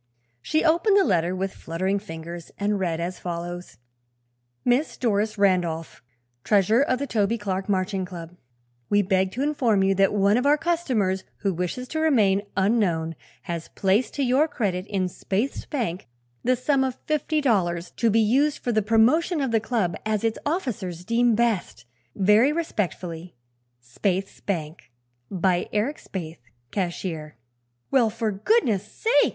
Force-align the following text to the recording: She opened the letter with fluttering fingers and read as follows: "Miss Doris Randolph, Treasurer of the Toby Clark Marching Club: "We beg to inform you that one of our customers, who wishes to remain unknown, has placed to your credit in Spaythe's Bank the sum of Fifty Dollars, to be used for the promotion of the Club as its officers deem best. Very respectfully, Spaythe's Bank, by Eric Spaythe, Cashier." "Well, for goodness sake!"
She 0.41 0.63
opened 0.65 0.97
the 0.97 1.03
letter 1.03 1.35
with 1.35 1.53
fluttering 1.53 1.99
fingers 1.99 2.49
and 2.57 2.79
read 2.79 2.99
as 2.99 3.19
follows: 3.19 3.77
"Miss 4.65 4.97
Doris 4.97 5.37
Randolph, 5.37 6.01
Treasurer 6.43 6.81
of 6.81 6.97
the 6.97 7.05
Toby 7.05 7.37
Clark 7.37 7.69
Marching 7.69 8.03
Club: 8.03 8.35
"We 8.89 9.03
beg 9.03 9.31
to 9.33 9.43
inform 9.43 9.83
you 9.83 9.93
that 9.93 10.11
one 10.11 10.37
of 10.37 10.47
our 10.47 10.57
customers, 10.57 11.23
who 11.41 11.53
wishes 11.53 11.87
to 11.89 11.99
remain 11.99 12.41
unknown, 12.57 13.13
has 13.43 13.67
placed 13.75 14.15
to 14.15 14.23
your 14.23 14.47
credit 14.47 14.87
in 14.87 15.05
Spaythe's 15.07 15.67
Bank 15.67 16.07
the 16.43 16.55
sum 16.55 16.83
of 16.83 16.97
Fifty 17.05 17.39
Dollars, 17.39 17.91
to 17.97 18.09
be 18.09 18.21
used 18.21 18.57
for 18.57 18.71
the 18.71 18.81
promotion 18.81 19.39
of 19.39 19.51
the 19.51 19.59
Club 19.59 19.95
as 20.03 20.23
its 20.23 20.39
officers 20.47 21.05
deem 21.05 21.35
best. 21.35 21.85
Very 22.15 22.51
respectfully, 22.51 23.35
Spaythe's 23.79 24.39
Bank, 24.41 24.89
by 25.29 25.69
Eric 25.71 25.97
Spaythe, 25.97 26.39
Cashier." 26.71 27.37
"Well, 27.91 28.09
for 28.09 28.31
goodness 28.31 28.83
sake!" 28.91 29.29